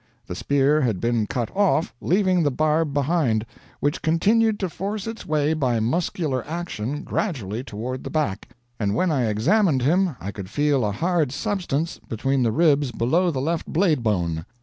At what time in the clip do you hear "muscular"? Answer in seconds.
5.79-6.43